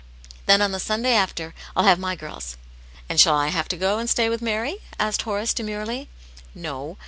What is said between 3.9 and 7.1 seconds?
and stay with Mary?" asked Horace, demurely. ""No.